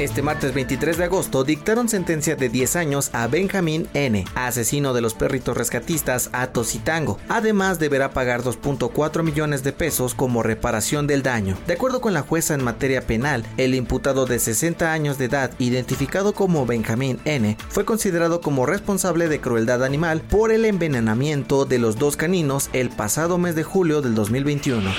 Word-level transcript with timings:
Este 0.00 0.22
martes 0.22 0.54
23 0.54 0.96
de 0.96 1.04
agosto 1.04 1.44
dictaron 1.44 1.90
sentencia 1.90 2.34
de 2.34 2.48
10 2.48 2.76
años 2.76 3.10
a 3.12 3.26
Benjamín 3.26 3.86
N., 3.92 4.24
asesino 4.34 4.94
de 4.94 5.02
los 5.02 5.12
perritos 5.12 5.54
rescatistas 5.54 6.30
Atos 6.32 6.74
y 6.74 6.78
Tango. 6.78 7.18
Además 7.28 7.78
deberá 7.78 8.10
pagar 8.12 8.42
2.4 8.42 9.22
millones 9.22 9.62
de 9.62 9.74
pesos 9.74 10.14
como 10.14 10.42
reparación 10.42 11.06
del 11.06 11.22
daño. 11.22 11.58
De 11.66 11.74
acuerdo 11.74 12.00
con 12.00 12.14
la 12.14 12.22
jueza 12.22 12.54
en 12.54 12.64
materia 12.64 13.02
penal, 13.02 13.44
el 13.58 13.74
imputado 13.74 14.24
de 14.24 14.38
60 14.38 14.90
años 14.90 15.18
de 15.18 15.26
edad, 15.26 15.50
identificado 15.58 16.32
como 16.32 16.64
Benjamín 16.64 17.20
N., 17.26 17.58
fue 17.68 17.84
considerado 17.84 18.40
como 18.40 18.64
responsable 18.64 19.28
de 19.28 19.42
crueldad 19.42 19.84
animal 19.84 20.22
por 20.22 20.50
el 20.50 20.64
envenenamiento 20.64 21.66
de 21.66 21.78
los 21.78 21.98
dos 21.98 22.16
caninos 22.16 22.70
el 22.72 22.88
pasado 22.88 23.36
mes 23.36 23.54
de 23.54 23.64
julio 23.64 24.00
del 24.00 24.14
2021. 24.14 24.90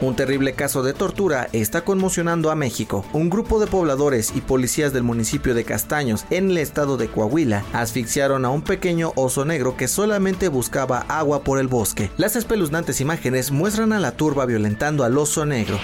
Un 0.00 0.16
terrible 0.16 0.54
caso 0.54 0.82
de 0.82 0.94
tortura 0.94 1.50
está 1.52 1.82
conmocionando 1.82 2.50
a 2.50 2.54
México. 2.54 3.04
Un 3.12 3.28
grupo 3.28 3.60
de 3.60 3.66
pobladores 3.66 4.29
y 4.34 4.40
policías 4.40 4.92
del 4.92 5.02
municipio 5.02 5.54
de 5.54 5.64
Castaños, 5.64 6.24
en 6.30 6.50
el 6.50 6.58
estado 6.58 6.96
de 6.96 7.08
Coahuila, 7.08 7.64
asfixiaron 7.72 8.44
a 8.44 8.50
un 8.50 8.62
pequeño 8.62 9.12
oso 9.16 9.44
negro 9.44 9.76
que 9.76 9.88
solamente 9.88 10.48
buscaba 10.48 11.00
agua 11.08 11.42
por 11.42 11.58
el 11.58 11.68
bosque. 11.68 12.10
Las 12.16 12.36
espeluznantes 12.36 13.00
imágenes 13.00 13.50
muestran 13.50 13.92
a 13.92 14.00
la 14.00 14.12
turba 14.12 14.46
violentando 14.46 15.04
al 15.04 15.18
oso 15.18 15.46
negro. 15.46 15.78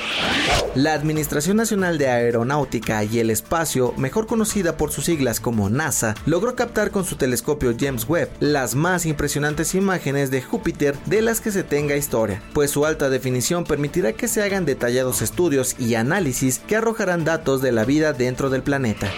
La 0.75 0.92
Administración 0.92 1.56
Nacional 1.56 1.97
de 1.97 2.08
Aeronáutica 2.08 3.03
y 3.03 3.19
el 3.19 3.30
Espacio, 3.30 3.94
mejor 3.97 4.27
conocida 4.27 4.77
por 4.77 4.92
sus 4.92 5.06
siglas 5.06 5.41
como 5.41 5.70
NASA, 5.70 6.14
logró 6.27 6.55
captar 6.55 6.91
con 6.91 7.05
su 7.05 7.16
telescopio 7.16 7.75
James 7.78 8.06
Webb 8.06 8.28
las 8.41 8.75
más 8.75 9.06
impresionantes 9.06 9.75
imágenes 9.75 10.31
de 10.31 10.42
Júpiter 10.42 10.94
de 11.06 11.22
las 11.22 11.41
que 11.41 11.50
se 11.50 11.62
tenga 11.62 11.97
historia, 11.97 12.42
pues 12.53 12.70
su 12.70 12.84
alta 12.84 13.08
definición 13.08 13.64
permitirá 13.64 14.12
que 14.12 14.28
se 14.28 14.42
hagan 14.42 14.66
detallados 14.66 15.22
estudios 15.22 15.77
y 15.78 15.94
análisis 15.94 16.58
que 16.58 16.77
arrojarán 16.77 17.25
datos 17.25 17.62
de 17.62 17.72
la 17.72 17.84
vida 17.84 18.12
dentro 18.27 18.50
del 18.50 18.62
planeta. 18.62 19.08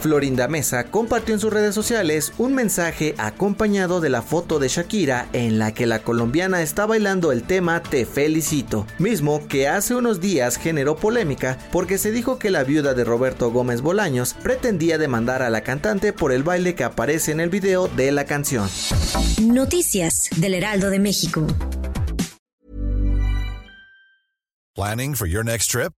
Florinda 0.00 0.48
Mesa 0.48 0.84
compartió 0.84 1.34
en 1.34 1.40
sus 1.40 1.52
redes 1.52 1.74
sociales 1.74 2.32
un 2.38 2.54
mensaje 2.54 3.14
acompañado 3.18 4.00
de 4.00 4.10
la 4.10 4.22
foto 4.22 4.58
de 4.58 4.68
Shakira 4.68 5.28
en 5.32 5.58
la 5.58 5.72
que 5.72 5.86
la 5.86 6.00
colombiana 6.00 6.62
está 6.62 6.86
bailando 6.86 7.32
el 7.32 7.42
tema 7.42 7.82
Te 7.82 8.06
felicito, 8.06 8.86
mismo 8.98 9.48
que 9.48 9.66
hace 9.66 9.94
unos 9.94 10.20
días 10.20 10.56
generó 10.56 10.96
polémica 10.96 11.58
porque 11.72 11.98
se 11.98 12.12
dijo 12.12 12.38
que 12.38 12.50
la 12.50 12.64
viuda 12.64 12.94
de 12.94 13.04
Roberto 13.04 13.50
Gómez 13.50 13.80
Bolaños 13.80 14.34
pretendía 14.34 14.98
demandar 14.98 15.42
a 15.42 15.50
la 15.50 15.62
cantante 15.62 16.12
por 16.12 16.32
el 16.32 16.42
baile 16.42 16.74
que 16.74 16.84
aparece 16.84 17.32
en 17.32 17.40
el 17.40 17.48
video 17.48 17.88
de 17.88 18.12
la 18.12 18.24
canción. 18.24 18.68
Noticias 19.42 20.28
del 20.36 20.54
Heraldo 20.54 20.90
de 20.90 20.98
México. 20.98 21.46
Planning 24.76 25.16
for 25.16 25.26
your 25.26 25.44
next 25.44 25.72
trip? 25.72 25.97